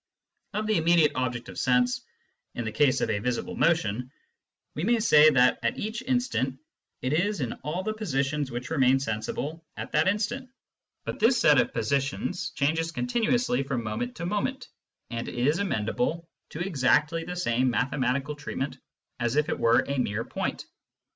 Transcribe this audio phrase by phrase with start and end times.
[0.55, 2.01] Of the immediate object of sense,
[2.55, 4.11] in the case of a visible motion,
[4.73, 6.57] we may say that at each instant
[7.03, 10.49] it is in all the positions which remain sensible at that instant;
[11.05, 14.69] but this set of positions changes continuously from moment to moment,
[15.11, 18.79] and is amenable to exactly the same mathematical treatment
[19.19, 20.65] as if it were a mere point.